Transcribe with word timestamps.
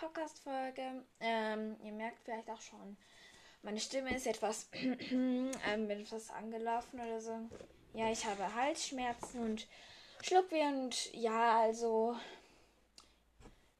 Podcast-Folge. 0.00 1.04
Ähm, 1.20 1.76
ihr 1.82 1.92
merkt 1.92 2.20
vielleicht 2.24 2.48
auch 2.50 2.60
schon, 2.60 2.96
meine 3.62 3.80
Stimme 3.80 4.14
ist 4.14 4.26
etwas, 4.26 4.68
ähm, 4.72 5.50
etwas 5.90 6.30
angelaufen 6.30 7.00
oder 7.00 7.20
so. 7.20 7.38
Ja, 7.94 8.10
ich 8.10 8.24
habe 8.24 8.54
Halsschmerzen 8.54 9.40
und 9.40 9.66
Schluckweh 10.22 10.66
und 10.66 11.12
ja, 11.14 11.60
also 11.60 12.16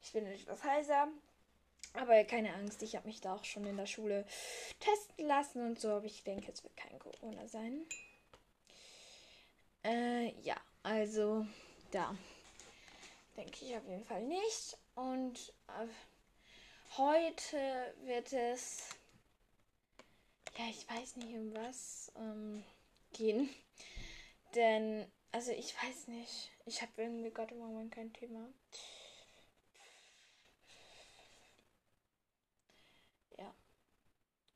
ich 0.01 0.11
bin 0.11 0.25
etwas 0.25 0.63
heiser. 0.63 1.07
Aber 1.93 2.23
keine 2.23 2.53
Angst, 2.53 2.83
ich 2.83 2.95
habe 2.95 3.07
mich 3.07 3.21
da 3.21 3.33
auch 3.33 3.45
schon 3.45 3.65
in 3.65 3.77
der 3.77 3.87
Schule 3.87 4.25
testen 4.79 5.25
lassen 5.25 5.65
und 5.65 5.79
so, 5.79 5.89
aber 5.89 6.05
ich 6.05 6.23
denke, 6.23 6.51
es 6.51 6.63
wird 6.63 6.75
kein 6.77 6.99
Corona 6.99 7.47
sein. 7.47 7.85
Äh, 9.83 10.31
ja, 10.41 10.55
also 10.83 11.47
da 11.91 12.15
denke 13.37 13.65
ich 13.65 13.75
auf 13.75 13.87
jeden 13.87 14.05
Fall 14.05 14.23
nicht. 14.23 14.77
Und 14.95 15.53
äh, 15.67 15.87
heute 16.97 17.93
wird 18.03 18.33
es, 18.33 18.89
ja, 20.57 20.65
ich 20.69 20.89
weiß 20.89 21.17
nicht 21.17 21.33
um 21.35 21.53
was 21.53 22.11
ähm, 22.15 22.63
gehen. 23.13 23.49
Denn, 24.55 25.11
also 25.31 25.51
ich 25.51 25.75
weiß 25.81 26.07
nicht, 26.07 26.51
ich 26.65 26.81
habe 26.81 26.91
irgendwie 26.97 27.31
gerade 27.31 27.53
im 27.53 27.59
Moment 27.61 27.93
kein 27.93 28.11
Thema. 28.13 28.47
Ja, 33.37 33.53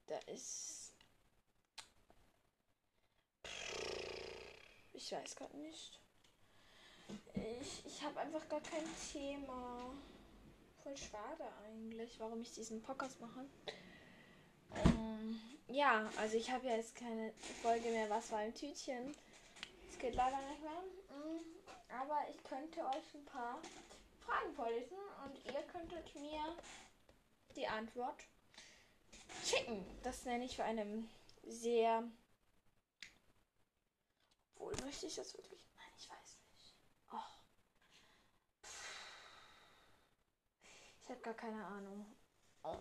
da 0.07 0.17
ist. 0.31 0.93
Ich 4.93 5.11
weiß 5.11 5.35
gerade 5.35 5.57
nicht. 5.57 5.99
Ich, 7.35 7.85
ich 7.85 8.01
habe 8.03 8.19
einfach 8.19 8.47
gar 8.47 8.61
kein 8.61 8.85
Thema. 9.11 9.93
Voll 10.83 10.97
schade 10.97 11.45
eigentlich, 11.65 12.19
warum 12.19 12.41
ich 12.41 12.51
diesen 12.51 12.81
Podcast 12.81 13.19
mache. 13.21 13.45
Ähm, 14.75 15.39
ja, 15.67 16.09
also 16.17 16.35
ich 16.35 16.51
habe 16.51 16.67
ja 16.67 16.75
jetzt 16.75 16.95
keine 16.95 17.31
Folge 17.61 17.89
mehr, 17.89 18.09
was 18.09 18.31
war 18.31 18.43
im 18.43 18.53
Tütchen. 18.53 19.15
Es 19.89 19.97
geht 19.97 20.15
leider 20.15 20.37
nicht 20.49 20.61
mehr. 20.61 20.81
Mm, 21.17 21.39
aber 22.01 22.19
ich 22.29 22.43
könnte 22.43 22.81
euch 22.81 23.15
ein 23.15 23.23
paar 23.25 23.61
Fragen 24.25 24.53
vorlesen 24.55 24.97
und 25.23 25.53
ihr 25.53 25.61
könntet 25.63 26.13
mir 26.15 26.41
die 27.55 27.67
Antwort 27.67 28.19
schicken. 29.45 29.85
Das 30.03 30.25
nenne 30.25 30.45
ich 30.45 30.55
für 30.55 30.63
einem 30.63 31.09
sehr. 31.43 32.03
Wohl 34.55 34.75
möchte 34.83 35.07
ich 35.07 35.15
das 35.15 35.33
wirklich? 35.33 35.61
Nein, 35.77 35.93
ich 35.97 36.09
weiß 36.09 36.37
nicht. 36.57 36.75
Oh. 37.11 37.17
Ich 41.03 41.09
habe 41.09 41.19
gar 41.21 41.33
keine 41.33 41.65
Ahnung. 41.65 42.05
Oh. 42.63 42.77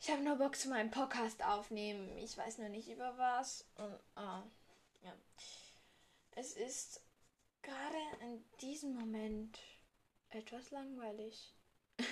Ich 0.00 0.10
habe 0.10 0.22
nur 0.22 0.36
Bock 0.36 0.56
zu 0.56 0.68
meinem 0.68 0.90
Podcast 0.90 1.44
aufnehmen. 1.44 2.16
Ich 2.18 2.36
weiß 2.36 2.58
nur 2.58 2.68
nicht 2.68 2.88
über 2.88 3.16
was. 3.16 3.64
Und, 3.76 3.94
oh, 4.16 4.42
ja. 5.02 5.14
Es 6.32 6.54
ist 6.54 7.04
gerade 7.62 7.98
in 8.22 8.44
diesem 8.60 8.94
Moment 8.94 9.58
etwas 10.30 10.70
langweilig. 10.72 11.54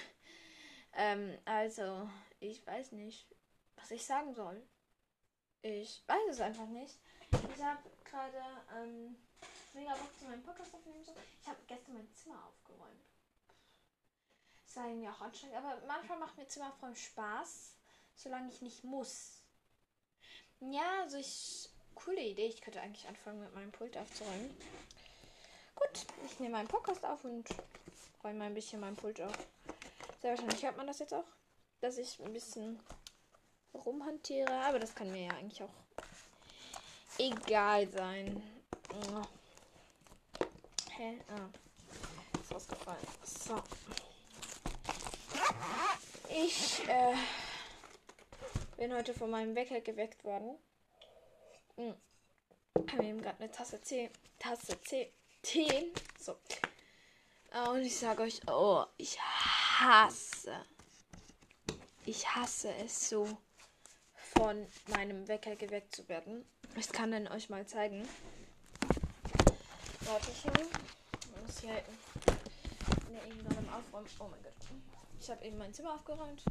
ähm, 0.93 1.37
also, 1.45 2.09
ich 2.39 2.65
weiß 2.67 2.93
nicht, 2.93 3.35
was 3.75 3.91
ich 3.91 4.05
sagen 4.05 4.33
soll. 4.35 4.63
Ich 5.63 6.05
weiß 6.07 6.23
es 6.31 6.41
einfach 6.41 6.69
nicht. 6.69 7.01
Ich 7.33 7.63
habe 7.63 7.83
gerade 8.05 8.43
ähm, 8.77 9.17
mega 9.75 9.95
Bock 9.95 10.17
zu 10.19 10.27
meinem 10.27 10.43
Podcast 10.43 10.73
aufnehmen. 10.73 11.03
Ich 11.41 11.49
habe 11.49 11.59
gestern 11.67 11.95
mein 11.95 12.15
Zimmer 12.15 12.47
aufgeräumt. 12.47 13.09
War 14.79 14.87
irgendwie 14.87 15.09
auch 15.09 15.21
anstrengend, 15.21 15.57
aber 15.57 15.77
manchmal 15.89 16.21
macht 16.21 16.39
mir 16.39 16.47
Zimmerfrauen 16.47 16.95
Spaß, 16.95 17.75
solange 18.15 18.49
ich 18.49 18.63
nicht 18.63 18.85
muss. 18.85 19.43
Ja, 20.61 21.01
also 21.03 21.17
ich. 21.17 21.69
Coole 21.97 22.21
Idee. 22.21 22.47
Ich 22.47 22.61
könnte 22.61 22.81
eigentlich 22.81 23.09
anfangen, 23.09 23.41
mit 23.41 23.53
meinem 23.57 23.73
Pult 23.73 23.97
aufzuräumen. 23.97 24.57
Gut, 25.75 26.07
ich 26.25 26.39
nehme 26.39 26.53
meinen 26.53 26.69
Podcast 26.69 27.05
auf 27.05 27.25
und 27.25 27.49
räume 28.23 28.45
ein 28.45 28.55
bisschen 28.55 28.79
mein 28.79 28.95
Pult 28.95 29.21
auf. 29.21 29.33
Sehr 30.23 30.31
wahrscheinlich 30.31 30.63
hört 30.63 30.77
man 30.77 30.87
das 30.87 31.01
jetzt 31.01 31.13
auch, 31.13 31.27
dass 31.81 31.99
ich 31.99 32.21
ein 32.21 32.33
bisschen 32.33 32.79
rumhantiere, 33.75 34.53
aber 34.61 34.79
das 34.79 34.95
kann 34.95 35.11
mir 35.11 35.25
ja 35.25 35.33
eigentlich 35.33 35.61
auch 35.61 35.75
egal 37.19 37.89
sein. 37.89 38.41
Hä? 40.97 41.19
Ah. 41.31 42.41
Ist 42.41 42.55
rausgefallen. 42.55 43.07
So. 43.25 43.61
Ich 46.29 46.89
äh, 46.89 47.15
bin 48.77 48.95
heute 48.95 49.15
von 49.15 49.31
meinem 49.31 49.55
Wecker 49.55 49.81
geweckt 49.81 50.25
worden. 50.25 50.57
Hm. 51.77 51.95
Habe 52.93 53.05
eben 53.05 53.21
gerade 53.21 53.41
eine 53.41 53.51
Tasse 53.51 53.81
Tee. 53.81 54.11
Tasse 54.39 54.79
Tee. 54.81 55.13
Tee. 55.43 55.93
So. 56.19 56.37
Und 57.71 57.83
ich 57.83 57.99
sage 57.99 58.23
euch, 58.23 58.41
oh, 58.47 58.85
ich 58.97 59.19
hasse. 59.21 60.65
Ich 62.05 62.27
hasse 62.35 62.73
es 62.75 63.09
so, 63.09 63.27
von 64.15 64.67
meinem 64.89 65.27
Wecker 65.29 65.57
geweckt 65.57 65.95
zu 65.95 66.09
werden. 66.09 66.45
Ich 66.77 66.91
kann 66.91 67.11
dann 67.11 67.29
euch 67.29 67.49
mal 67.49 67.67
zeigen. 67.67 68.07
Warte 70.01 70.31
ich 70.31 70.45
muss 70.45 71.61
hier 71.61 71.83
ne, 73.09 73.27
eben 73.27 73.43
gerade 73.45 73.61
im 73.61 73.69
Aufräumen. 73.73 74.09
Oh 74.19 74.29
mein 74.29 74.43
Gott. 74.43 74.55
Ich 75.21 75.31
habe 75.31 75.45
eben 75.45 75.59
mein 75.59 75.75
Zimmer 75.75 75.95
aufgeräumt. 75.95 76.43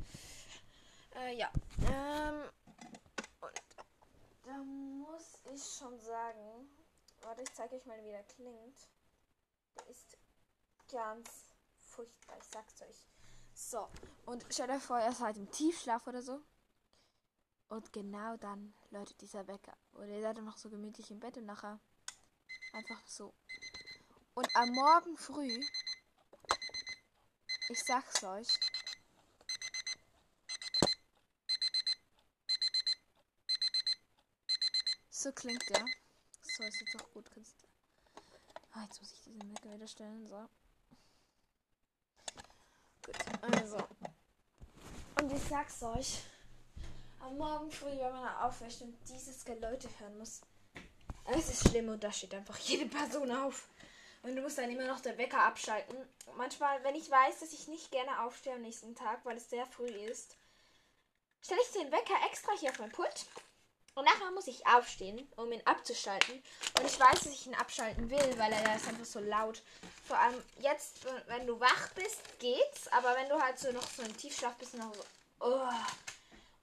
Äh, 1.15 1.35
ja. 1.37 1.51
Ähm, 1.89 2.43
und 3.41 3.61
da 4.43 4.57
muss 4.57 5.41
ich 5.53 5.63
schon 5.77 5.99
sagen. 5.99 6.69
Warte, 7.21 7.41
ich 7.41 7.53
zeige 7.53 7.75
euch 7.75 7.85
mal, 7.85 8.01
wie 8.03 8.11
der 8.11 8.23
klingt. 8.23 8.77
Der 9.75 9.87
ist 9.87 10.17
ganz 10.91 11.55
furchtbar, 11.77 12.37
ich 12.37 12.43
sag's 12.45 12.81
euch. 12.81 13.07
So, 13.53 13.87
und 14.25 14.45
stellt 14.53 14.69
euch 14.69 14.83
vor, 14.83 14.99
er 14.99 15.09
ist 15.09 15.19
halt 15.19 15.37
im 15.37 15.49
Tiefschlaf 15.49 16.05
oder 16.07 16.21
so. 16.21 16.41
Und 17.69 17.91
genau 17.91 18.37
dann 18.37 18.73
läutet 18.91 19.19
dieser 19.19 19.47
Wecker. 19.47 19.75
Oder 19.93 20.07
ihr 20.07 20.21
seid 20.21 20.37
dann 20.37 20.45
noch 20.45 20.57
so 20.57 20.69
gemütlich 20.69 21.11
im 21.11 21.19
Bett 21.19 21.37
und 21.37 21.45
nachher 21.45 21.79
einfach 22.71 23.05
so. 23.07 23.33
Und 24.35 24.47
am 24.55 24.69
Morgen 24.69 25.17
früh, 25.17 25.59
ich 27.69 27.83
sag's 27.83 28.23
euch, 28.23 28.47
so 35.09 35.31
klingt 35.31 35.69
der. 35.69 35.85
So, 36.41 36.63
ist 36.63 36.79
jetzt 36.79 37.01
auch 37.01 37.11
gut. 37.11 37.29
Kannst 37.33 37.53
ah, 38.71 38.83
jetzt 38.83 38.99
muss 39.01 39.11
ich 39.11 39.23
diesen 39.23 39.51
Wecker 39.51 39.73
wieder 39.73 39.87
stellen. 39.87 40.27
So. 40.27 40.47
Gut, 43.05 43.15
also. 43.41 43.77
Und 45.19 45.33
ich 45.33 45.43
sag's 45.43 45.83
euch 45.83 46.23
am 47.19 47.37
Morgen 47.37 47.69
früh, 47.71 47.89
wenn 47.89 48.11
man 48.11 48.35
aufwacht 48.37 48.81
und 48.81 48.97
dieses 49.09 49.43
Geläute 49.43 49.89
hören 49.99 50.17
muss. 50.17 50.41
Es 51.25 51.49
ist 51.49 51.69
schlimm 51.69 51.89
und 51.89 52.03
da 52.03 52.11
steht 52.11 52.33
einfach 52.33 52.57
jede 52.59 52.85
Person 52.85 53.31
auf. 53.31 53.67
Und 54.27 54.35
du 54.35 54.41
musst 54.41 54.57
dann 54.57 54.69
immer 54.69 54.85
noch 54.85 54.99
den 54.99 55.17
Wecker 55.17 55.41
abschalten. 55.41 55.95
Manchmal, 56.35 56.83
wenn 56.83 56.95
ich 56.95 57.09
weiß, 57.09 57.39
dass 57.39 57.53
ich 57.53 57.69
nicht 57.69 57.91
gerne 57.91 58.23
aufstehe 58.23 58.53
am 58.53 58.61
nächsten 58.61 58.93
Tag, 58.93 59.23
weil 59.23 59.37
es 59.37 59.49
sehr 59.49 59.65
früh 59.65 59.87
ist, 59.87 60.35
stelle 61.41 61.61
ich 61.61 61.71
den 61.71 61.91
Wecker 61.93 62.15
extra 62.29 62.51
hier 62.59 62.71
auf 62.71 62.79
mein 62.79 62.91
Pult. 62.91 63.25
Und 63.95 64.03
nachher 64.03 64.29
muss 64.31 64.47
ich 64.47 64.67
aufstehen, 64.67 65.31
um 65.37 65.49
ihn 65.49 65.65
abzuschalten. 65.65 66.43
Und 66.77 66.85
ich 66.85 66.99
weiß, 66.99 67.21
dass 67.21 67.33
ich 67.33 67.47
ihn 67.47 67.55
abschalten 67.55 68.09
will, 68.09 68.37
weil 68.37 68.51
er 68.51 68.75
ist 68.75 68.89
einfach 68.89 69.05
so 69.05 69.21
laut. 69.21 69.63
Vor 70.05 70.19
allem 70.19 70.43
jetzt, 70.59 71.07
wenn 71.27 71.47
du 71.47 71.57
wach 71.61 71.89
bist, 71.95 72.21
geht's. 72.39 72.89
Aber 72.89 73.15
wenn 73.15 73.29
du 73.29 73.41
halt 73.41 73.57
so 73.57 73.71
noch 73.71 73.89
so 73.89 74.03
im 74.03 74.17
Tiefschlaf 74.17 74.55
bist, 74.57 74.73
noch 74.73 74.93
so, 74.93 75.03
oh, 75.39 75.69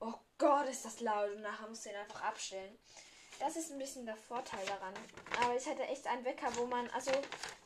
oh 0.01 0.15
Gott, 0.37 0.69
ist 0.69 0.85
das 0.85 1.01
laut. 1.01 1.31
Und 1.31 1.41
nachher 1.41 1.67
musst 1.67 1.87
du 1.87 1.89
ihn 1.89 1.97
einfach 1.97 2.21
abstellen. 2.21 2.79
Das 3.39 3.57
ist 3.57 3.73
ein 3.73 3.79
bisschen 3.79 4.07
der 4.07 4.17
Vorteil 4.17 4.65
daran. 4.67 4.95
Aber 5.43 5.57
ich 5.57 5.67
hatte 5.67 5.83
echt 5.83 6.07
einen 6.07 6.25
Wecker, 6.25 6.55
wo 6.57 6.67
man, 6.67 6.89
also 6.91 7.11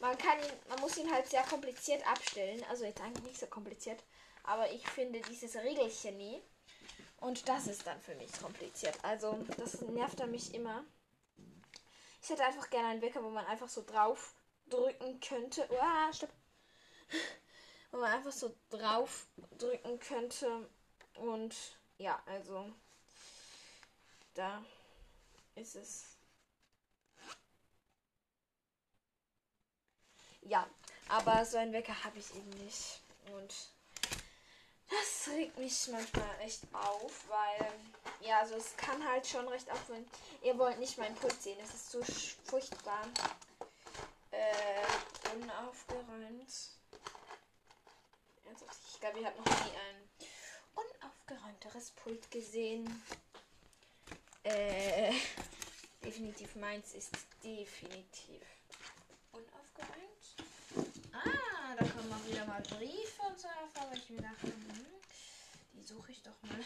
man 0.01 0.17
kann 0.19 0.39
ihn, 0.39 0.53
man 0.69 0.81
muss 0.81 0.97
ihn 0.97 1.13
halt 1.13 1.29
sehr 1.29 1.43
kompliziert 1.43 2.07
abstellen. 2.07 2.65
Also 2.69 2.85
jetzt 2.85 3.01
eigentlich 3.01 3.25
nicht 3.25 3.41
so 3.41 3.47
kompliziert. 3.47 4.03
Aber 4.45 4.71
ich 4.71 4.87
finde 4.89 5.21
dieses 5.21 5.57
Regelchen 5.57 6.17
nie. 6.17 6.43
Und 7.21 7.49
das 7.49 7.67
ist 7.67 7.87
dann 7.87 8.01
für 8.01 8.15
mich 8.15 8.33
kompliziert. 8.41 8.97
Also 9.03 9.39
das 9.57 9.81
nervt 9.83 10.21
dann 10.21 10.31
mich 10.31 10.55
immer. 10.55 10.85
Ich 12.23 12.31
hätte 12.31 12.45
einfach 12.45 12.71
gerne 12.71 12.89
einen 12.89 13.03
Wecker, 13.03 13.23
wo 13.23 13.31
man 13.31 13.47
einfach 13.47 13.69
so 13.69 13.85
drauf 13.85 14.35
drücken 14.69 15.21
könnte. 15.21 15.69
Uah, 15.71 16.13
stopp. 16.13 16.31
Wo 17.91 17.97
man 17.97 18.13
einfach 18.13 18.33
so 18.33 18.55
drauf 18.69 19.27
drücken 19.57 19.99
könnte. 19.99 20.69
Und 21.15 21.55
ja, 21.97 22.23
also 22.27 22.71
da 24.35 24.63
ist 25.59 25.77
es. 25.77 26.05
Ja, 30.43 30.67
Aber 31.09 31.45
so 31.45 31.57
einen 31.57 31.73
Wecker 31.73 32.05
habe 32.05 32.19
ich 32.19 32.35
eben 32.35 32.51
nicht. 32.65 33.01
Und 33.33 33.55
das 34.91 35.29
regt 35.35 35.59
mich 35.59 35.89
manchmal 35.89 36.41
echt 36.41 36.63
auf, 36.73 37.29
weil, 37.29 37.73
ja, 38.21 38.41
also 38.41 38.57
es 38.57 38.77
kann 38.77 39.07
halt 39.07 39.27
schon 39.27 39.47
recht 39.49 39.71
aufhören. 39.71 40.07
Ihr 40.43 40.57
wollt 40.59 40.79
nicht 40.79 40.99
meinen 40.99 41.17
Pult 41.17 41.43
sehen, 41.43 41.59
es 41.63 41.75
ist 41.75 41.91
so 41.91 42.03
furchtbar 42.45 43.07
äh, 44.31 45.35
unaufgeräumt. 45.35 46.49
Also 48.51 48.67
ich 48.93 49.01
glaube, 49.01 49.21
ihr 49.21 49.27
habt 49.27 49.39
noch 49.39 49.65
nie 49.65 49.77
ein 49.77 50.09
unaufgeräumteres 50.75 51.91
Pult 51.93 52.31
gesehen. 52.31 53.03
Äh, 54.45 55.13
definitiv 56.09 56.57
meins 56.57 56.95
ist 56.95 57.11
definitiv 57.45 58.41
unaufgeräumt. 59.31 60.25
Ah, 61.13 61.77
da 61.77 61.85
kommen 61.85 62.11
auch 62.11 62.27
wieder 62.27 62.47
mal 62.47 62.63
Briefe 62.63 63.23
und 63.29 63.39
so 63.39 63.47
hervor, 63.47 63.91
weil 63.91 63.99
ich 63.99 64.09
mir 64.09 64.23
dachte, 64.23 64.47
hm, 64.47 64.87
die 65.75 65.83
suche 65.83 66.13
ich 66.13 66.23
doch 66.23 66.43
mal. 66.45 66.65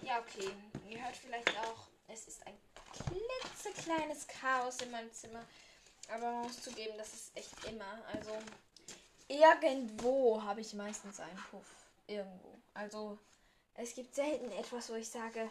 Ja, 0.00 0.20
okay. 0.20 0.50
Ihr 0.88 1.04
hört 1.04 1.14
vielleicht 1.14 1.58
auch, 1.58 1.88
es 2.08 2.26
ist 2.26 2.46
ein 2.46 2.56
klitzekleines 2.94 4.26
Chaos 4.28 4.80
in 4.80 4.90
meinem 4.92 5.12
Zimmer. 5.12 5.44
Aber 6.08 6.32
man 6.32 6.42
muss 6.44 6.62
zugeben, 6.62 6.96
das 6.96 7.12
ist 7.12 7.36
echt 7.36 7.64
immer. 7.64 8.02
Also 8.14 8.32
irgendwo 9.28 10.42
habe 10.42 10.62
ich 10.62 10.72
meistens 10.72 11.20
einen 11.20 11.44
Puff. 11.50 11.66
Irgendwo. 12.06 12.56
Also 12.72 13.18
es 13.74 13.94
gibt 13.94 14.14
selten 14.14 14.50
etwas, 14.52 14.88
wo 14.88 14.94
ich 14.94 15.10
sage, 15.10 15.50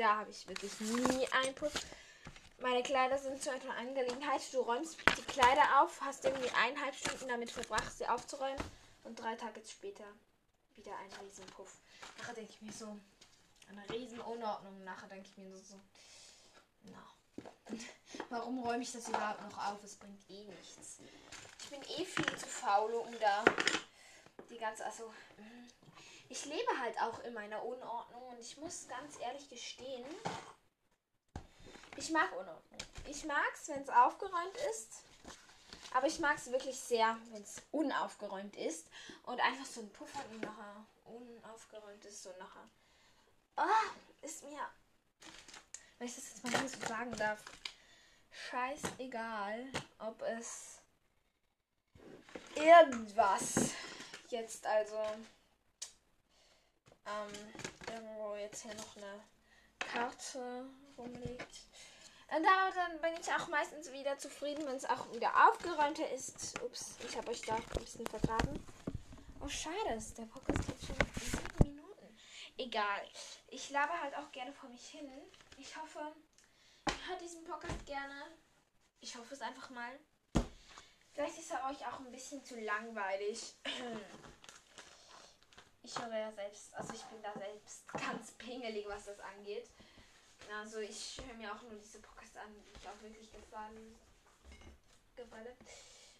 da 0.00 0.16
habe 0.16 0.30
ich 0.30 0.48
wirklich 0.48 0.80
nie 0.80 1.28
einen 1.28 1.54
Puff. 1.54 1.74
Meine 2.58 2.82
Kleider 2.82 3.18
sind 3.18 3.42
so 3.42 3.50
eine 3.50 3.74
Angelegenheit. 3.74 4.40
Du 4.52 4.60
räumst 4.60 4.96
die 5.18 5.22
Kleider 5.22 5.82
auf, 5.82 6.00
hast 6.00 6.24
irgendwie 6.24 6.50
eineinhalb 6.50 6.94
Stunden 6.94 7.28
damit 7.28 7.50
verbracht, 7.50 7.92
sie 7.96 8.08
aufzuräumen 8.08 8.62
und 9.04 9.18
drei 9.20 9.34
Tage 9.36 9.60
später 9.66 10.04
wieder 10.74 10.96
ein 10.96 11.10
Riesenpuff. 11.22 11.76
Nachher 12.18 12.34
denke 12.34 12.50
ich 12.50 12.62
mir 12.62 12.72
so, 12.72 12.98
eine 13.68 13.88
Riesenunordnung. 13.90 14.84
Nachher 14.84 15.08
denke 15.08 15.28
ich 15.28 15.36
mir 15.36 15.54
so, 15.58 15.78
na. 16.84 17.06
Warum 18.30 18.62
räume 18.62 18.82
ich 18.82 18.92
das 18.92 19.08
überhaupt 19.08 19.42
noch 19.42 19.66
auf? 19.66 19.84
Es 19.84 19.96
bringt 19.96 20.28
eh 20.30 20.44
nichts. 20.44 20.98
Ich 21.62 21.68
bin 21.68 21.82
eh 21.82 22.04
viel 22.06 22.38
zu 22.38 22.46
faul, 22.46 22.92
um 22.94 23.18
da 23.20 23.44
die 24.48 24.58
ganze, 24.58 24.84
also 24.84 25.12
mm. 25.36 25.89
Ich 26.30 26.44
lebe 26.44 26.78
halt 26.80 26.98
auch 27.02 27.18
in 27.24 27.34
meiner 27.34 27.62
Unordnung 27.62 28.22
und 28.28 28.38
ich 28.38 28.56
muss 28.56 28.86
ganz 28.88 29.18
ehrlich 29.20 29.48
gestehen, 29.50 30.06
ich 31.96 32.10
mag 32.10 32.30
Unordnung. 32.32 32.80
Ich 33.08 33.24
mag 33.24 33.52
es, 33.52 33.68
wenn 33.68 33.82
es 33.82 33.88
aufgeräumt 33.88 34.56
ist. 34.70 35.02
Aber 35.92 36.06
ich 36.06 36.20
mag 36.20 36.36
es 36.36 36.50
wirklich 36.52 36.78
sehr, 36.78 37.18
wenn 37.32 37.42
es 37.42 37.60
unaufgeräumt 37.72 38.56
ist. 38.56 38.86
Und 39.24 39.40
einfach 39.40 39.66
so 39.66 39.80
ein 39.80 39.92
Puffer 39.92 40.24
wie 40.30 40.38
nachher 40.38 40.86
unaufgeräumt 41.04 42.04
ist, 42.04 42.22
so 42.22 42.30
nachher. 42.38 42.70
Oh, 43.56 44.24
ist 44.24 44.44
mir. 44.44 44.66
Wenn 45.98 46.06
ich 46.06 46.14
das 46.14 46.30
jetzt 46.30 46.44
mal 46.44 46.68
so 46.68 46.86
sagen 46.86 47.12
darf. 47.16 47.42
Scheißegal, 48.30 49.66
ob 49.98 50.22
es 50.22 50.78
irgendwas 52.54 53.72
jetzt 54.28 54.64
also 54.64 54.96
ähm, 57.06 57.92
irgendwo 57.92 58.34
jetzt 58.36 58.62
hier 58.62 58.74
noch 58.74 58.96
eine 58.96 59.24
Karte 59.78 60.66
rumliegt. 60.96 61.66
Und 62.32 62.44
da, 62.44 62.70
dann 62.70 63.00
bin 63.00 63.20
ich 63.20 63.32
auch 63.32 63.48
meistens 63.48 63.90
wieder 63.90 64.16
zufrieden, 64.16 64.64
wenn 64.66 64.76
es 64.76 64.84
auch 64.84 65.12
wieder 65.12 65.48
aufgeräumter 65.48 66.08
ist. 66.12 66.60
Ups, 66.62 66.96
ich 67.04 67.16
habe 67.16 67.30
euch 67.30 67.42
da 67.42 67.56
ein 67.56 67.64
bisschen 67.84 68.06
vergraben. 68.06 68.64
Oh, 69.40 69.48
schade, 69.48 69.98
der 70.16 70.22
Podcast 70.26 70.66
geht 70.66 70.80
schon 70.86 70.96
in 70.96 71.20
sieben 71.20 71.74
Minuten. 71.74 72.18
Egal. 72.56 73.08
Ich 73.48 73.70
laber 73.70 74.00
halt 74.00 74.14
auch 74.16 74.30
gerne 74.30 74.52
vor 74.52 74.68
mich 74.68 74.86
hin. 74.86 75.10
Ich 75.58 75.76
hoffe, 75.76 76.14
ihr 76.88 77.08
hört 77.08 77.20
diesen 77.20 77.42
Podcast 77.44 77.84
gerne. 77.84 78.26
Ich 79.00 79.16
hoffe 79.16 79.34
es 79.34 79.40
einfach 79.40 79.70
mal. 79.70 79.98
Vielleicht 81.12 81.38
ist 81.38 81.50
er 81.50 81.68
euch 81.68 81.84
auch 81.86 81.98
ein 81.98 82.12
bisschen 82.12 82.44
zu 82.44 82.60
langweilig. 82.60 83.56
Ich 85.82 85.98
höre 85.98 86.16
ja 86.16 86.30
selbst, 86.32 86.74
also 86.74 86.92
ich 86.92 87.02
bin 87.04 87.22
da 87.22 87.32
selbst 87.32 87.88
ganz 87.92 88.32
pingelig, 88.32 88.86
was 88.86 89.06
das 89.06 89.20
angeht. 89.20 89.70
Also 90.58 90.78
ich 90.78 91.20
höre 91.24 91.36
mir 91.36 91.54
auch 91.54 91.62
nur 91.62 91.74
diese 91.74 92.00
Podcasts 92.00 92.36
an, 92.36 92.52
die 92.54 92.78
ich 92.78 92.88
auch 92.88 93.02
wirklich 93.02 93.30
gefallen. 93.32 93.96
Gefalle. 95.16 95.56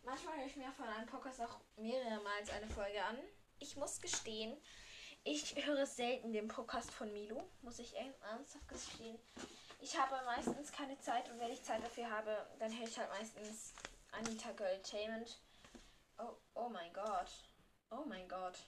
Manchmal 0.05 0.39
höre 0.39 0.47
ich 0.47 0.57
mir 0.57 0.73
von 0.73 0.87
einem 0.87 1.07
Podcast 1.07 1.41
auch 1.41 1.61
mehrmals 1.77 2.51
eine 2.51 2.69
Folge 2.69 3.03
an. 3.05 3.19
Ich 3.59 3.77
muss 3.77 4.01
gestehen, 4.01 4.57
ich 5.25 5.67
höre 5.67 5.85
selten 5.87 6.33
den 6.33 6.49
Podcast 6.49 6.91
von 6.91 7.13
Milo, 7.13 7.43
muss 7.61 7.79
ich 7.79 7.95
ernsthaft 7.95 8.69
gestehen. 8.69 9.19
Ich 9.81 9.99
habe 9.99 10.17
meistens 10.25 10.73
keine 10.73 10.99
Zeit 11.01 11.29
und 11.31 11.39
wenn 11.39 11.51
ich 11.51 11.63
Zeit 11.63 11.83
dafür 11.83 12.11
habe, 12.11 12.47
dann 12.59 12.73
höre 12.77 12.89
ich 12.89 12.99
halt 12.99 13.11
meistens 13.11 13.75
Anita 14.13 14.53
Girltainment. 14.53 15.39
Oh, 16.19 16.37
oh 16.55 16.69
mein 16.69 16.93
Gott. 16.95 17.31
Oh 17.91 18.05
mein 18.07 18.29
Gott. 18.29 18.59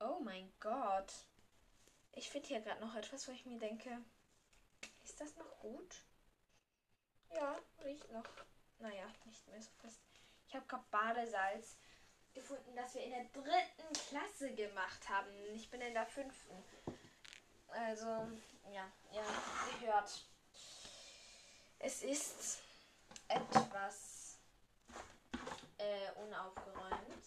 Oh 0.00 0.18
mein 0.20 0.52
Gott. 0.60 1.12
Ich 2.12 2.30
finde 2.30 2.48
hier 2.48 2.60
gerade 2.60 2.80
noch 2.80 2.94
etwas, 2.94 3.26
wo 3.28 3.32
ich 3.32 3.44
mir 3.46 3.58
denke, 3.58 3.98
ist 5.04 5.20
das 5.20 5.36
noch 5.36 5.58
gut? 5.58 6.04
Ja, 7.34 7.58
riecht 7.84 8.10
noch. 8.12 8.24
Naja, 8.78 9.06
nicht 9.24 9.48
mehr 9.48 9.62
so 9.62 9.70
fest. 9.80 10.00
Ich 10.48 10.54
habe 10.54 10.66
gerade 10.66 10.84
Badesalz 10.90 11.76
gefunden, 12.32 12.74
das 12.76 12.94
wir 12.94 13.04
in 13.04 13.10
der 13.10 13.24
dritten 13.24 13.92
Klasse 14.08 14.52
gemacht 14.54 15.08
haben. 15.08 15.30
Ich 15.54 15.70
bin 15.70 15.80
in 15.80 15.94
der 15.94 16.06
fünften. 16.06 16.62
Also, 17.68 18.06
ja, 18.72 18.90
ja, 19.12 19.24
ihr 19.80 19.92
hört. 19.92 20.24
Es 21.78 22.02
ist 22.02 22.60
etwas 23.28 24.38
äh, 25.78 26.10
unaufgeräumt. 26.20 27.24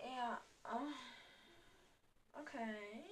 Ja. 0.00 0.40
Okay. 2.40 3.04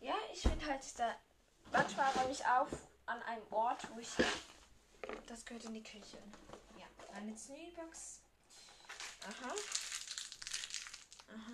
Ja, 0.00 0.14
ich 0.32 0.42
finde 0.42 0.66
halt, 0.66 0.82
da 0.98 1.16
manchmal 1.72 2.12
räume 2.12 2.32
ich 2.32 2.44
auf 2.44 2.68
an 3.06 3.22
einem 3.22 3.46
Ort, 3.50 3.88
wo 3.94 4.00
ich. 4.00 4.08
Das 5.26 5.44
gehört 5.44 5.64
in 5.64 5.74
die 5.74 5.82
Küche. 5.82 6.18
Ja, 6.78 6.86
eine 7.14 7.36
Snoobox. 7.36 8.20
Aha. 9.22 9.52
Aha. 11.28 11.52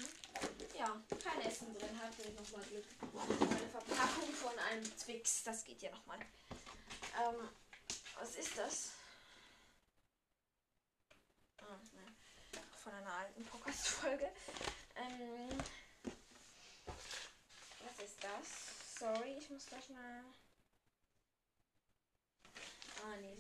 Ja, 0.77 1.01
kein 1.23 1.41
Essen 1.43 1.73
drin, 1.79 2.01
hatte 2.01 2.23
ich 2.23 2.35
nochmal 2.35 2.65
Glück. 2.67 2.85
Eine 3.01 3.69
Verpackung 3.69 4.33
von 4.35 4.59
einem 4.59 4.97
Twix, 4.99 5.45
das 5.45 5.65
geht 5.65 5.83
ja 5.83 5.91
nochmal. 5.91 6.19
Ähm, 6.21 7.49
was 8.19 8.35
ist 8.35 8.59
das? 8.59 8.93
Oh, 11.61 11.77
nein. 11.95 12.17
Von 12.91 12.99
einer 12.99 13.19
alten 13.19 13.45
Podcast-Folge. 13.45 14.33
Ähm, 14.97 15.49
was 17.85 18.05
ist 18.05 18.19
das? 18.21 18.99
Sorry, 18.99 19.37
ich 19.39 19.49
muss 19.49 19.67
gleich 19.67 19.89
mal. 19.91 20.25
Ah, 23.05 23.17
nee. 23.21 23.37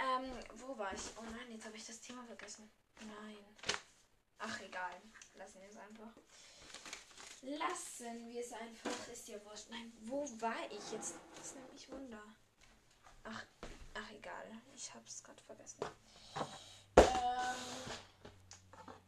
Ähm, 0.00 0.32
wo 0.54 0.76
war 0.76 0.92
ich? 0.92 1.02
Oh 1.16 1.22
nein, 1.22 1.52
jetzt 1.52 1.64
habe 1.64 1.76
ich 1.76 1.86
das 1.86 2.00
Thema 2.00 2.24
vergessen. 2.24 2.68
Nein. 3.02 3.38
Ach, 4.40 4.60
egal. 4.62 5.00
Lassen 5.36 5.60
wir 5.60 5.68
es 5.68 5.76
einfach. 5.76 6.12
Lassen 7.42 8.28
wir 8.30 8.40
es 8.40 8.52
einfach. 8.52 9.08
Ist 9.12 9.28
ja 9.28 9.44
wurscht. 9.44 9.70
Nein, 9.70 9.92
wo 10.06 10.28
war 10.40 10.66
ich 10.72 10.90
jetzt? 10.90 11.14
Das 11.36 11.54
nimmt 11.54 11.72
mich 11.72 11.88
Wunder. 11.88 12.24
Ach, 13.22 13.44
ach 13.94 14.10
egal. 14.10 14.60
Ich 14.74 14.92
hab's 14.92 15.22
gerade 15.22 15.40
vergessen. 15.44 15.78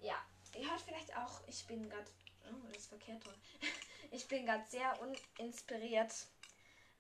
Ja, 0.01 0.17
ihr 0.57 0.71
hört 0.71 0.81
vielleicht 0.81 1.17
auch, 1.17 1.41
ich 1.47 1.67
bin 1.67 1.89
gerade. 1.89 2.11
Oh, 2.51 2.67
das 2.69 2.79
ist 2.79 2.89
verkehrt. 2.89 3.23
Ich 4.15 4.29
bin 4.29 4.45
gerade 4.45 4.63
sehr 4.69 4.95
uninspiriert. 5.01 6.13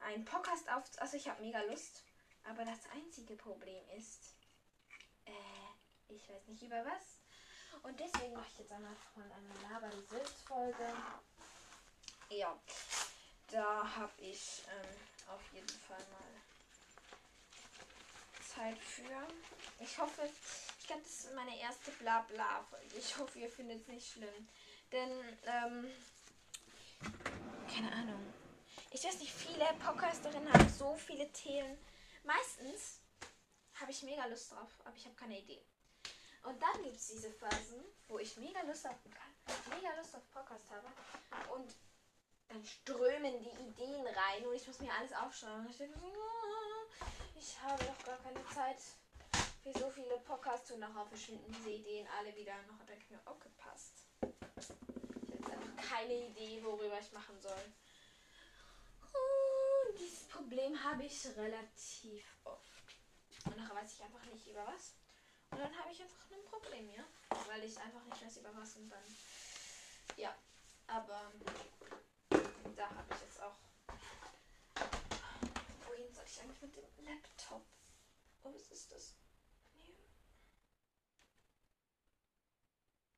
Ein 0.00 0.24
Podcast 0.24 0.66
auf. 0.70 0.82
Also 0.96 1.18
ich 1.18 1.28
habe 1.28 1.42
mega 1.42 1.60
Lust. 1.60 2.04
Aber 2.44 2.64
das 2.64 2.78
einzige 2.94 3.36
Problem 3.36 3.84
ist. 3.98 4.34
Äh, 5.26 5.32
ich 6.08 6.26
weiß 6.26 6.46
nicht 6.48 6.62
über 6.62 6.82
was. 6.86 7.20
Und 7.82 7.98
deswegen 8.00 8.32
mache 8.32 8.46
ich 8.52 8.58
jetzt 8.60 8.72
einmal 8.72 8.96
mal 9.14 9.30
eine 9.30 9.74
Laber 9.74 9.90
Folge. 10.46 10.92
Ja, 12.30 12.58
da 13.50 13.96
habe 13.96 14.12
ich 14.18 14.62
ähm, 14.68 15.28
auf 15.28 15.42
jeden 15.52 15.68
Fall 15.68 15.98
mal 15.98 16.42
Zeit 18.54 18.78
für. 18.78 19.26
Ich 19.80 19.98
hoffe, 19.98 20.28
glaube, 20.92 21.02
das 21.04 21.24
ist 21.24 21.34
meine 21.34 21.58
erste 21.58 21.90
Blabla-Folge. 21.92 22.96
Ich 22.98 23.16
hoffe, 23.18 23.38
ihr 23.38 23.48
findet 23.48 23.80
es 23.80 23.88
nicht 23.88 24.12
schlimm. 24.12 24.48
Denn, 24.90 25.10
ähm, 25.46 25.90
keine 27.72 27.92
Ahnung. 27.92 28.34
Ich 28.90 29.02
weiß 29.02 29.18
nicht, 29.20 29.32
viele 29.32 29.64
Podcasterinnen 29.84 30.52
haben 30.52 30.68
so 30.68 30.94
viele 30.96 31.30
Themen. 31.32 31.78
Meistens 32.24 33.00
habe 33.80 33.90
ich 33.90 34.02
mega 34.02 34.26
Lust 34.26 34.52
drauf, 34.52 34.70
aber 34.84 34.94
ich 34.94 35.06
habe 35.06 35.16
keine 35.16 35.38
Idee. 35.38 35.62
Und 36.42 36.60
dann 36.60 36.82
gibt 36.82 36.96
es 36.96 37.06
diese 37.06 37.30
Phasen, 37.30 37.82
wo 38.08 38.18
ich 38.18 38.36
mega 38.36 38.60
Lust 38.62 38.86
auf, 38.86 38.96
mega 39.70 39.96
Lust 39.96 40.14
auf 40.14 40.30
Podcast 40.30 40.70
habe. 40.70 40.88
Und 41.54 41.74
dann 42.48 42.62
strömen 42.64 43.40
die 43.40 43.62
Ideen 43.62 44.06
rein 44.06 44.46
und 44.46 44.54
ich 44.54 44.66
muss 44.66 44.80
mir 44.80 44.92
alles 44.92 45.12
aufschreiben. 45.14 45.64
Und 45.64 45.70
ich 45.70 45.78
denke 45.78 45.98
ah, 45.98 47.06
ich 47.34 47.58
habe 47.62 47.82
doch 47.82 48.04
gar 48.04 48.18
keine 48.18 48.44
Zeit 48.48 48.76
für 49.62 49.78
so 49.78 49.90
viele 49.90 50.18
Podcasts 50.18 50.70
und 50.72 50.80
nachher 50.80 51.06
verschwinden 51.06 51.52
diese 51.52 51.70
Ideen 51.70 52.06
alle 52.18 52.34
wieder. 52.36 52.54
Nachher 52.68 52.84
denke 52.86 53.04
ich 53.04 53.10
mir, 53.10 53.20
okay, 53.26 53.50
passt. 53.56 54.06
Ich 54.20 54.28
habe 54.28 55.34
jetzt 55.36 55.50
einfach 55.50 55.88
keine 55.88 56.14
Idee, 56.14 56.62
worüber 56.64 56.98
ich 56.98 57.12
machen 57.12 57.40
soll. 57.40 57.62
Und 59.02 59.98
dieses 59.98 60.24
Problem 60.28 60.82
habe 60.82 61.04
ich 61.04 61.26
relativ 61.36 62.24
oft. 62.44 62.82
Und 63.44 63.56
nachher 63.56 63.76
weiß 63.76 63.94
ich 63.94 64.02
einfach 64.02 64.24
nicht 64.26 64.46
über 64.48 64.66
was. 64.66 64.94
Und 65.50 65.58
dann 65.58 65.76
habe 65.78 65.92
ich 65.92 66.00
einfach 66.02 66.30
ein 66.30 66.44
Problem, 66.44 66.90
ja. 66.90 67.04
Weil 67.46 67.64
ich 67.64 67.78
einfach 67.78 68.04
nicht 68.04 68.24
weiß 68.24 68.38
über 68.38 68.56
was 68.56 68.76
und 68.76 68.88
dann. 68.88 69.04
Ja. 70.16 70.34
Aber 70.86 71.32
da 72.76 72.88
habe 72.88 73.14
ich 73.14 73.20
jetzt 73.20 73.42
auch. 73.42 73.56
Wohin 75.86 76.12
soll 76.12 76.24
ich 76.26 76.40
eigentlich 76.40 76.62
mit 76.62 76.76
dem 76.76 77.04
Laptop? 77.04 77.64
Oh, 78.42 78.52
was 78.54 78.70
ist 78.70 78.92
das? 78.92 79.14
Nee. 79.74 79.94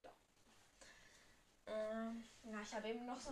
Doch. 0.03 0.17
Ähm, 1.67 2.25
ja, 2.43 2.54
ich 2.67 2.75
habe 2.75 2.89
eben 2.89 3.07
noch 3.07 3.21
so. 3.21 3.31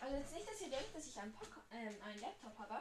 Also 0.00 0.16
jetzt 0.16 0.34
nicht, 0.34 0.48
dass 0.48 0.60
ihr 0.60 0.70
denkt, 0.70 0.94
dass 0.94 1.06
ich 1.06 1.18
einen, 1.18 1.32
Poc 1.32 1.48
ähm, 1.72 1.96
einen 2.04 2.20
Laptop 2.20 2.58
habe. 2.58 2.80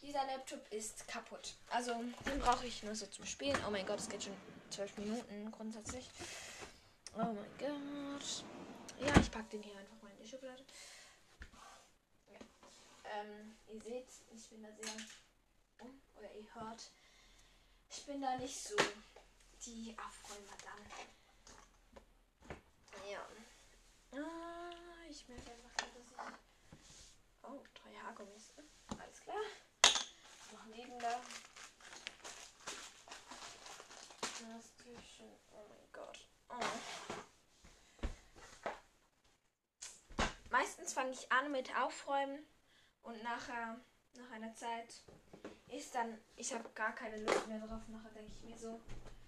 Dieser 0.00 0.26
Laptop 0.26 0.72
ist 0.72 1.06
kaputt. 1.06 1.54
Also 1.70 1.94
den 2.26 2.40
brauche 2.40 2.66
ich 2.66 2.82
nur 2.82 2.94
so 2.94 3.06
zum 3.06 3.24
Spielen. 3.24 3.56
Oh 3.66 3.70
mein 3.70 3.86
Gott, 3.86 4.00
es 4.00 4.08
geht 4.08 4.24
schon 4.24 4.36
zwölf 4.70 4.96
Minuten 4.98 5.52
grundsätzlich. 5.52 6.10
Oh 7.14 7.18
mein 7.18 7.58
Gott. 7.58 8.44
Ja, 8.98 9.20
ich 9.20 9.30
packe 9.30 9.50
den 9.52 9.62
hier 9.62 9.78
einfach 9.78 10.02
mal 10.02 10.10
in 10.10 10.18
die 10.18 10.28
Schublade. 10.28 10.64
Ja. 12.32 12.38
Ähm, 13.14 13.56
ihr 13.72 13.80
seht, 13.80 14.08
ich 14.34 14.48
bin 14.48 14.62
da 14.62 14.70
sehr, 14.72 15.86
oder 16.16 16.34
ihr 16.34 16.54
hört, 16.54 16.90
ich 17.90 18.04
bin 18.06 18.20
da 18.20 18.36
nicht 18.38 18.58
so 18.58 18.74
die 19.64 19.94
dann. 19.94 20.82
Ja. 23.08 24.61
Ich 25.12 25.28
merke 25.28 25.50
einfach, 25.50 25.76
dass 25.76 25.88
ich... 25.94 26.10
Oh, 27.42 27.62
drei 27.74 27.94
Haargummis. 28.02 28.54
Alles 28.98 29.20
klar 29.20 29.36
noch 30.52 30.66
neben 30.66 30.98
da. 30.98 31.20
Playstation. 34.20 35.30
Oh 35.52 35.64
mein 35.68 35.92
Gott. 35.92 36.18
Oh. 36.48 36.54
Meistens 40.50 40.92
fange 40.92 41.12
ich 41.12 41.30
an 41.32 41.50
mit 41.50 41.74
Aufräumen 41.76 42.46
und 43.02 43.22
nachher, 43.22 43.80
nach 44.14 44.30
einer 44.32 44.54
Zeit, 44.54 45.02
ist 45.68 45.94
dann, 45.94 46.18
ich 46.36 46.52
habe 46.52 46.68
gar 46.70 46.94
keine 46.94 47.16
Lust 47.18 47.46
mehr 47.48 47.60
drauf. 47.60 47.80
Nachher 47.88 48.10
denke 48.10 48.32
ich 48.34 48.42
mir 48.42 48.58
so, 48.58 48.80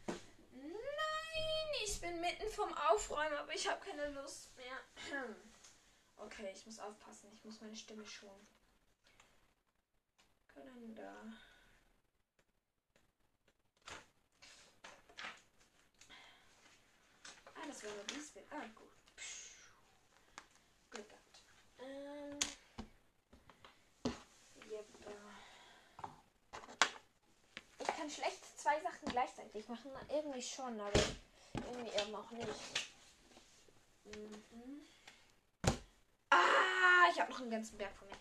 nein, 0.07 1.75
ich 1.83 2.01
bin 2.01 2.21
mitten 2.21 2.51
vom 2.51 2.73
Aufräumen, 2.75 3.37
aber 3.39 3.55
ich 3.55 3.67
habe 3.69 3.83
keine 3.83 4.09
Lust 4.11 4.55
mehr. 4.57 5.25
Okay, 6.25 6.51
ich 6.55 6.65
muss 6.65 6.79
aufpassen, 6.79 7.31
ich 7.35 7.45
muss 7.45 7.61
meine 7.61 7.77
Stimme 7.77 8.07
schonen. 8.07 8.47
Kalender. 10.49 11.15
Ah, 17.55 17.67
das 17.67 17.83
wäre 17.83 17.95
nur 17.95 18.05
dies 18.05 18.31
Bild. 18.31 18.47
Ah, 18.51 18.65
gut. 18.75 18.89
Glück 20.91 21.09
gehabt. 21.09 21.43
Ähm. 21.81 22.39
Yep. 24.71 24.87
Ich 27.81 27.87
kann 27.87 28.09
schlecht 28.11 28.59
zwei 28.59 28.81
Sachen 28.81 29.09
gleichzeitig 29.09 29.69
machen. 29.69 29.91
Irgendwie 30.09 30.43
schon, 30.43 30.81
aber 30.81 31.01
irgendwie 31.55 31.91
eben 31.91 32.15
auch 32.15 32.31
nicht. 32.31 32.49
Mhm. 34.05 34.43
Ah, 36.31 37.09
ich 37.09 37.13
habe 37.25 37.33
noch 37.33 37.41
einen 37.41 37.51
ganzen 37.51 37.79
Berg 37.79 37.97
von 37.97 38.07
mir. 38.09 38.17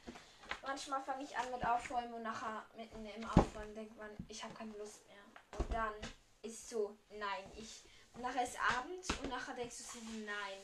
Manchmal 0.61 1.01
fange 1.03 1.23
ich 1.23 1.37
an 1.37 1.51
mit 1.51 1.65
Aufräumen 1.65 2.13
und 2.13 2.23
nachher 2.23 2.65
mitten 2.75 3.05
im 3.05 3.29
Aufräumen 3.29 3.75
denkt 3.75 3.97
man, 3.97 4.09
ich 4.29 4.41
habe 4.43 4.53
keine 4.53 4.71
Lust 4.77 5.05
mehr. 5.07 5.59
Und 5.59 5.73
dann 5.73 5.93
ist 6.41 6.69
so, 6.69 6.97
nein, 7.09 7.51
ich. 7.55 7.83
Nachher 8.19 8.43
ist 8.43 8.57
Abend 8.77 9.03
und 9.21 9.29
nachher 9.29 9.55
denkst 9.55 9.77
du 9.77 9.83
so, 9.83 9.99
nein, 10.23 10.59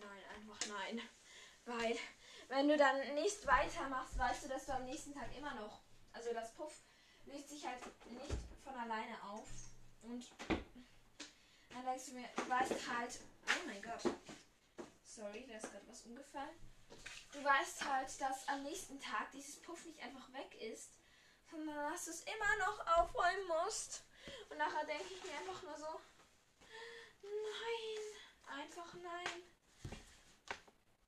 nein, 0.00 0.22
einfach 0.34 0.58
nein. 0.68 1.00
Weil, 1.66 1.96
wenn 2.48 2.68
du 2.68 2.76
dann 2.76 3.14
nicht 3.14 3.46
weitermachst, 3.46 4.18
weißt 4.18 4.44
du, 4.44 4.48
dass 4.48 4.66
du 4.66 4.72
am 4.72 4.84
nächsten 4.84 5.12
Tag 5.12 5.28
immer 5.36 5.54
noch. 5.54 5.80
Also 6.12 6.32
das 6.32 6.54
Puff 6.54 6.72
löst 7.26 7.50
sich 7.50 7.66
halt 7.66 7.80
nicht 8.10 8.36
von 8.64 8.74
alleine 8.74 9.22
auf. 9.24 9.48
Und 10.02 10.24
dann 11.70 11.84
denkst 11.84 12.06
du 12.06 12.14
mir, 12.14 12.28
du 12.34 12.48
weißt 12.48 12.88
halt, 12.88 13.20
oh 13.46 13.66
mein 13.66 13.82
Gott. 13.82 14.14
Sorry, 15.04 15.46
da 15.46 15.56
ist 15.56 15.70
gerade 15.70 15.86
was 15.88 16.02
umgefallen 16.02 16.56
weißt 17.46 17.88
halt, 17.88 18.20
dass 18.20 18.48
am 18.48 18.62
nächsten 18.64 19.00
Tag 19.00 19.30
dieses 19.30 19.62
Puff 19.62 19.84
nicht 19.86 20.02
einfach 20.02 20.32
weg 20.32 20.60
ist, 20.60 20.90
sondern 21.50 21.92
dass 21.92 22.06
du 22.06 22.10
es 22.10 22.22
immer 22.22 22.56
noch 22.58 22.86
aufräumen 22.98 23.46
musst. 23.46 24.02
Und 24.50 24.58
nachher 24.58 24.84
denke 24.84 25.14
ich 25.14 25.22
mir 25.22 25.38
einfach 25.38 25.62
nur 25.62 25.78
so, 25.78 26.00
nein, 27.22 28.58
einfach 28.58 28.94
nein. 28.94 29.42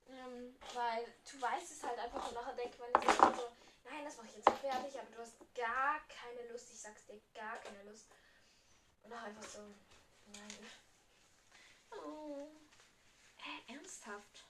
Ähm, 0.07 0.55
weil 0.73 1.05
du 1.29 1.41
weißt 1.41 1.71
es 1.71 1.83
halt 1.83 1.99
einfach 1.99 2.27
und 2.27 2.33
nachher 2.33 2.53
denkt 2.53 2.79
man 2.79 3.01
sich 3.01 3.11
so, 3.11 3.51
nein, 3.83 4.05
das 4.05 4.17
mache 4.17 4.27
ich 4.27 4.35
jetzt 4.37 4.49
fertig, 4.59 4.99
aber 4.99 5.11
du 5.11 5.21
hast 5.21 5.35
gar 5.53 5.99
keine 6.07 6.49
Lust, 6.51 6.71
ich 6.71 6.79
sag's 6.79 7.05
dir, 7.05 7.21
gar 7.35 7.57
keine 7.57 7.83
Lust. 7.83 8.07
Und 9.03 9.13
auch 9.13 9.23
einfach 9.23 9.43
so, 9.43 9.59
nein. 10.25 10.71
Oh. 11.91 12.47
Äh, 13.37 13.73
ernsthaft 13.73 14.48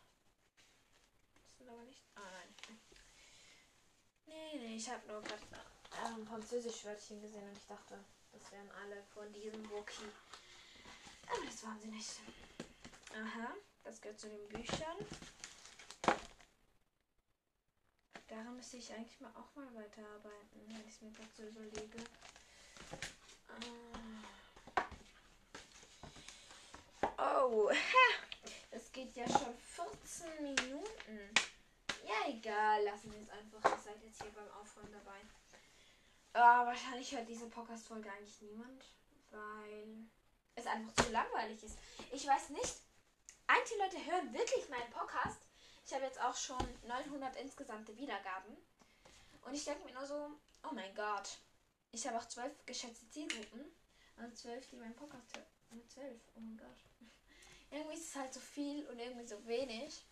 aber 1.70 1.84
nicht. 1.84 2.04
Ah 2.16 2.30
nein. 2.32 2.56
Nee, 4.26 4.58
nee, 4.60 4.76
ich 4.76 4.90
habe 4.90 5.08
nur 5.08 5.22
gerade 5.22 5.44
äh, 5.92 6.06
ein 6.06 6.26
Französisch-Wörtchen 6.26 7.22
gesehen 7.22 7.48
und 7.48 7.58
ich 7.58 7.66
dachte, 7.66 8.04
das 8.32 8.52
wären 8.52 8.70
alle 8.72 9.04
von 9.14 9.32
diesem 9.34 9.70
Wookie. 9.70 10.10
Aber 11.28 11.46
das 11.46 11.64
waren 11.64 11.80
sie 11.80 11.90
nicht. 11.90 12.20
Aha, 13.14 13.54
das 13.84 14.02
gehört 14.02 14.20
zu 14.20 14.30
den 14.30 14.50
Büchern. 14.50 14.98
Daran 18.28 18.56
müsste 18.56 18.78
ich 18.78 18.92
eigentlich 18.94 19.20
mal 19.20 19.32
auch 19.36 19.54
mal 19.56 19.74
weiterarbeiten, 19.74 20.62
wenn 20.68 20.88
ich 20.88 20.96
es 20.96 21.02
mir 21.02 21.12
so 21.36 21.44
überlege. 21.44 21.98
Ah. 23.48 24.00
Oh, 27.42 27.72
es 28.72 28.92
geht 28.92 29.16
ja 29.16 29.28
schon 29.28 29.58
14 29.58 30.44
Minuten. 30.44 31.34
Ja, 32.10 32.28
egal. 32.28 32.84
Lassen 32.86 33.13
wir 33.13 33.22
es 33.22 33.30
einfach. 33.30 33.72
Ihr 33.72 33.78
seid 33.78 34.04
jetzt 34.04 34.20
hier 34.24 34.32
beim 34.32 34.50
Aufräumen 34.60 34.92
dabei. 34.92 35.20
Uh, 36.34 36.66
wahrscheinlich 36.66 37.12
hört 37.12 37.30
diese 37.30 37.48
Podcast-Folge 37.48 38.12
eigentlich 38.12 38.42
niemand, 38.42 38.84
weil 39.30 40.10
es 40.56 40.66
einfach 40.66 40.92
zu 41.04 41.12
langweilig 41.12 41.63
ist. 41.63 41.78
Ich 42.12 42.25
weiß 42.25 42.50
nicht. 42.50 42.82
Einige 43.46 43.78
Leute 43.78 44.12
hören 44.12 44.34
wirklich 44.34 44.68
meinen 44.70 44.89
Podcast. 44.89 45.39
Ich 45.86 45.94
habe 45.94 46.06
jetzt 46.06 46.20
auch 46.20 46.36
schon 46.36 46.58
900 46.88 47.36
insgesamte 47.36 47.96
Wiedergaben. 47.96 48.58
Und 49.44 49.54
ich 49.54 49.66
denke 49.66 49.86
mir 49.86 49.94
nur 49.94 50.08
so, 50.08 50.32
oh 50.63 50.74
mein 50.74 50.96
Gott. 50.96 51.38
Ich 51.92 52.08
habe 52.08 52.18
auch 52.18 52.28
zwölf 52.28 52.54
geschätzte 52.66 53.08
Zielgruppen. 53.12 53.66
Also 54.18 54.34
zwölf, 54.36 54.68
die 54.68 54.78
meinen 54.78 54.96
Podcast 54.96 55.36
hören. 55.36 55.46
Nur 55.70 55.88
zwölf, 55.88 56.22
oh 56.36 56.39
mein 56.39 56.58
Gott. 56.58 56.78
Irgendwie 57.72 57.94
ist 57.94 58.10
es 58.10 58.16
halt 58.16 58.34
so 58.34 58.39
viel 58.39 58.88
und 58.88 58.98
irgendwie 58.98 59.28
so 59.28 59.46
wenig. 59.46 60.04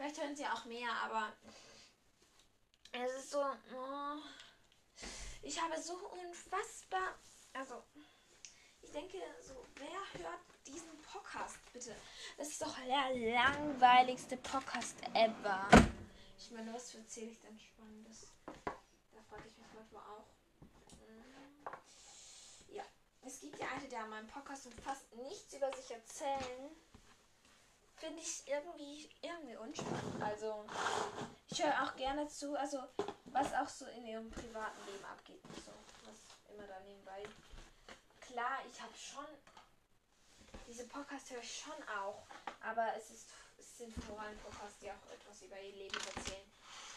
Vielleicht 0.00 0.18
hören 0.18 0.34
sie 0.34 0.46
auch 0.46 0.64
mehr, 0.64 0.90
aber 1.04 1.30
es 2.90 3.12
ist 3.16 3.32
so. 3.32 3.38
Oh, 3.38 4.16
ich 5.42 5.60
habe 5.60 5.78
so 5.78 5.92
unfassbar. 6.08 7.16
Also, 7.52 7.82
ich 8.80 8.90
denke, 8.92 9.18
so, 9.46 9.62
wer 9.74 10.22
hört 10.22 10.40
diesen 10.66 10.96
Podcast 11.02 11.58
bitte? 11.74 11.94
Das 12.38 12.48
ist 12.48 12.62
doch 12.62 12.74
der 12.78 13.14
langweiligste 13.14 14.38
Podcast 14.38 14.96
ever. 15.12 15.68
Ich 16.38 16.50
meine, 16.50 16.72
was 16.72 16.94
erzähle 16.94 17.32
ich 17.32 17.40
denn 17.40 17.60
Spannendes? 17.60 18.28
Da 18.46 19.22
frage 19.28 19.48
ich 19.48 19.58
mich 19.58 19.68
manchmal 19.74 20.02
auch. 20.04 20.24
Mhm. 20.92 21.66
Ja, 22.74 22.84
es 23.20 23.38
gibt 23.38 23.58
ja 23.58 23.66
eine, 23.68 23.86
der 23.86 24.04
an 24.04 24.08
meinem 24.08 24.28
Podcast 24.28 24.66
fast 24.82 25.14
nichts 25.14 25.52
über 25.52 25.70
sich 25.76 25.90
erzählen 25.90 26.70
finde 28.00 28.22
ich 28.22 28.42
irgendwie, 28.48 29.10
irgendwie 29.20 29.56
unspannend. 29.56 30.22
Also, 30.22 30.64
Ich 31.50 31.62
höre 31.62 31.82
auch 31.82 31.94
gerne 31.96 32.26
zu, 32.28 32.56
also 32.56 32.78
was 33.26 33.52
auch 33.54 33.68
so 33.68 33.84
in 33.86 34.06
ihrem 34.06 34.30
privaten 34.30 34.80
Leben 34.86 35.04
abgeht 35.04 35.44
und 35.44 35.56
so. 35.56 35.72
Was 36.06 36.54
immer 36.54 36.66
da 36.66 36.80
nebenbei. 36.80 37.22
Klar, 38.20 38.58
ich 38.70 38.80
habe 38.80 38.94
schon. 38.96 39.26
Diese 40.66 40.86
Podcasts 40.86 41.30
höre 41.30 41.40
ich 41.40 41.60
schon 41.60 41.88
auch. 41.88 42.22
Aber 42.62 42.94
es, 42.96 43.10
ist, 43.10 43.28
es 43.58 43.78
sind 43.78 43.92
vor 44.04 44.20
allem 44.20 44.38
Podcasts, 44.38 44.78
die 44.78 44.90
auch 44.90 45.12
etwas 45.12 45.42
über 45.42 45.60
ihr 45.60 45.74
Leben 45.74 45.98
erzählen. 46.14 46.50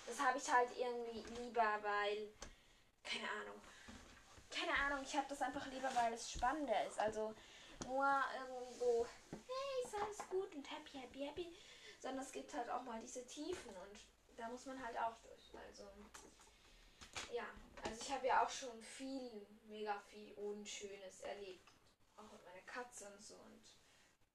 Das 0.05 0.19
habe 0.19 0.37
ich 0.37 0.51
halt 0.51 0.69
irgendwie 0.77 1.23
lieber, 1.41 1.79
weil. 1.81 2.29
Keine 3.03 3.29
Ahnung. 3.41 3.61
Keine 4.49 4.73
Ahnung, 4.85 5.03
ich 5.03 5.15
habe 5.17 5.25
das 5.27 5.41
einfach 5.41 5.65
lieber, 5.67 5.93
weil 5.95 6.13
es 6.13 6.31
spannender 6.31 6.85
ist. 6.85 6.99
Also 6.99 7.33
nur 7.85 8.05
irgendwie 8.05 8.73
so, 8.77 9.05
hey, 9.31 9.72
ist 9.93 10.01
alles 10.01 10.29
gut 10.29 10.53
und 10.55 10.69
happy, 10.69 10.99
happy, 10.99 11.19
happy. 11.25 11.55
Sondern 11.99 12.23
es 12.25 12.31
gibt 12.31 12.53
halt 12.53 12.69
auch 12.69 12.83
mal 12.83 12.99
diese 13.01 13.25
Tiefen 13.25 13.69
und 13.69 13.99
da 14.37 14.49
muss 14.49 14.65
man 14.65 14.83
halt 14.83 14.97
auch 14.97 15.15
durch. 15.21 15.63
Also, 15.67 15.83
ja, 17.31 17.45
also 17.83 18.01
ich 18.01 18.11
habe 18.11 18.27
ja 18.27 18.43
auch 18.43 18.49
schon 18.49 18.81
viel, 18.81 19.45
mega 19.67 19.97
viel 20.09 20.33
Unschönes 20.33 21.21
erlebt. 21.21 21.71
Auch 22.17 22.31
mit 22.31 22.43
meiner 22.45 22.61
Katze 22.65 23.07
und 23.07 23.23
so. 23.23 23.35
Und 23.35 23.63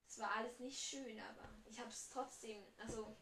es 0.09 0.19
war 0.19 0.35
alles 0.37 0.59
nicht 0.59 0.81
schön, 0.81 1.21
aber 1.21 1.49
ich 1.67 1.79
habe 1.79 1.91
es 1.91 2.09
trotzdem, 2.09 2.63
also, 2.79 3.15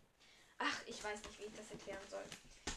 ach, 0.59 0.81
ich 0.87 1.03
weiß 1.03 1.23
nicht, 1.25 1.41
wie 1.41 1.45
ich 1.45 1.55
das 1.55 1.71
erklären 1.71 2.09
soll. 2.09 2.25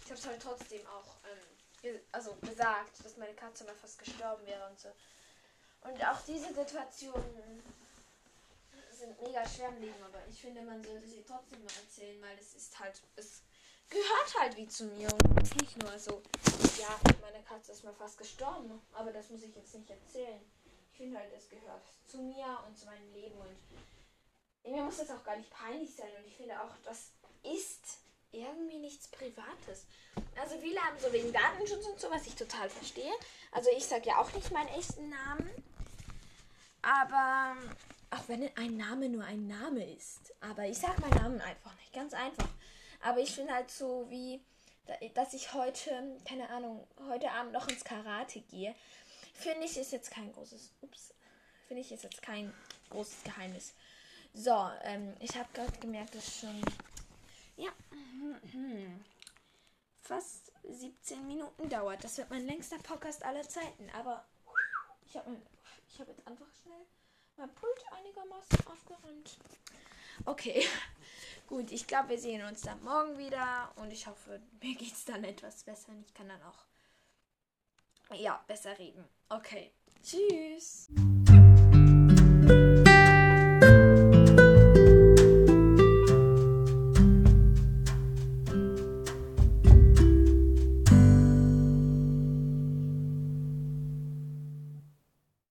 Ich 0.04 0.12
habe 0.12 0.20
es 0.20 0.26
halt 0.26 0.42
trotzdem 0.42 0.86
auch, 0.88 1.18
ähm, 1.26 2.00
also 2.12 2.36
gesagt, 2.38 3.06
dass 3.06 3.18
meine 3.18 3.36
Katze 3.36 3.64
mal 3.64 3.76
fast 3.76 4.00
gestorben 4.00 4.46
wäre 4.46 4.68
und 4.68 4.80
so. 4.80 4.90
Und 5.82 6.04
auch 6.04 6.20
diese 6.22 6.54
Situationen 6.54 7.64
sind 9.00 9.22
mega 9.22 9.44
Leben, 9.80 10.04
aber 10.04 10.20
ich 10.30 10.42
finde, 10.42 10.62
man 10.62 10.84
sollte 10.84 11.08
sie 11.08 11.24
trotzdem 11.26 11.64
mal 11.64 11.74
erzählen, 11.82 12.22
weil 12.22 12.38
es 12.38 12.54
ist 12.54 12.78
halt, 12.80 13.02
es 13.16 13.42
gehört 13.90 14.40
halt 14.40 14.58
wie 14.58 14.68
zu 14.68 14.86
mir 14.86 15.08
und 15.12 15.62
nicht 15.62 15.82
nur 15.82 15.98
so, 15.98 16.22
ja, 16.78 17.00
meine 17.22 17.44
Katze 17.44 17.72
ist 17.72 17.84
mal 17.84 17.94
fast 17.94 18.18
gestorben, 18.18 18.82
aber 18.94 19.12
das 19.12 19.30
muss 19.30 19.44
ich 19.44 19.56
jetzt 19.56 19.74
nicht 19.74 19.90
erzählen. 19.90 20.42
Ich 20.92 20.98
finde 20.98 21.18
halt, 21.18 21.32
es 21.36 21.50
gehört 21.50 21.82
zu 22.08 22.18
mir 22.18 22.60
und 22.68 22.78
zu 22.78 22.86
meinem 22.86 23.14
Leben 23.14 23.40
und 23.40 24.72
mir 24.72 24.84
muss 24.84 24.98
das 24.98 25.10
auch 25.12 25.24
gar 25.24 25.38
nicht 25.38 25.50
peinlich 25.50 25.96
sein 25.96 26.12
und 26.18 26.28
ich 26.28 26.36
finde 26.36 26.62
auch, 26.62 26.76
das 26.84 27.12
ist 27.44 28.00
irgendwie 28.32 28.80
nichts 28.80 29.08
Privates. 29.08 29.86
Also 30.40 30.60
viele 30.60 30.80
haben 30.82 31.00
so 31.00 31.12
wegen 31.12 31.32
Datenschutz 31.34 31.86
und 31.86 32.00
so, 32.00 32.12
was 32.12 32.28
ich 32.28 32.36
total 32.36 32.70
verstehe. 32.70 33.12
Also 33.52 33.70
ich 33.76 33.86
sage 33.86 34.10
ja 34.10 34.20
auch 34.20 34.32
nicht 34.34 34.52
meinen 34.52 34.68
echten 34.70 35.10
Namen. 35.10 35.50
Aber 36.82 37.56
auch 38.12 38.28
wenn 38.28 38.50
ein 38.58 38.78
Name 38.78 39.10
nur 39.10 39.24
ein 39.24 39.48
Name 39.48 39.86
ist. 39.94 40.34
Aber 40.42 40.66
ich 40.66 40.78
sage 40.78 41.02
meinen 41.02 41.22
Namen 41.22 41.42
einfach 41.42 41.76
nicht. 41.76 41.94
Ganz 41.94 42.14
einfach. 42.14 42.48
Aber 43.02 43.20
ich 43.20 43.32
finde 43.32 43.54
halt 43.54 43.70
so 43.70 44.08
wie, 44.10 44.42
dass 45.14 45.34
ich 45.34 45.54
heute, 45.54 46.18
keine 46.26 46.50
Ahnung, 46.50 46.88
heute 47.08 47.32
Abend 47.32 47.54
noch 47.54 47.68
ins 47.68 47.84
Karate 47.84 48.42
gehe. 48.42 48.76
Finde 49.34 49.66
ich 49.66 49.78
ist 49.78 49.92
jetzt 49.92 50.12
kein 50.12 50.32
großes, 50.34 50.74
ups, 50.82 51.14
finde 51.68 51.82
ich 51.82 51.92
ist 51.92 52.04
jetzt 52.04 52.22
kein 52.22 52.54
großes 52.90 53.24
Geheimnis. 53.24 53.74
So, 54.34 54.70
ähm, 54.84 55.16
ich 55.20 55.36
habe 55.36 55.48
gerade 55.54 55.78
gemerkt, 55.80 56.16
dass 56.16 56.40
schon, 56.40 56.62
ja, 57.56 57.70
fast 60.02 60.52
17 60.68 61.26
Minuten 61.28 61.70
dauert. 61.70 62.04
Das 62.04 62.18
wird 62.18 62.30
mein 62.30 62.46
längster 62.46 62.78
Podcast 62.80 63.24
aller 63.24 63.48
Zeiten. 63.48 63.90
Aber 63.98 64.26
ich 65.06 65.16
habe 65.16 65.38
ich 65.88 66.00
hab 66.00 66.08
jetzt 66.08 66.26
einfach 66.28 66.48
schnell 66.62 66.86
mein 67.40 67.50
Pult 67.56 67.84
einigermaßen 67.92 68.68
aufgeräumt. 68.68 69.38
Okay, 70.26 70.64
gut. 71.48 71.72
Ich 71.72 71.88
glaube, 71.88 72.10
wir 72.10 72.20
sehen 72.20 72.46
uns 72.46 72.62
dann 72.62 72.84
morgen 72.84 73.18
wieder. 73.18 73.72
Und 73.78 73.92
ich 73.92 74.06
hoffe, 74.06 74.42
mir 74.62 74.76
geht 74.76 74.94
es 74.94 75.06
dann 75.06 75.24
etwas 75.24 75.64
besser. 75.64 75.92
Und 75.92 76.06
ich 76.06 76.14
kann 76.14 76.28
dann 76.28 76.42
auch, 76.44 78.18
ja, 78.18 78.44
besser 78.48 78.78
reden. 78.78 79.06
Okay, 79.30 79.72
tschüss. 80.04 80.90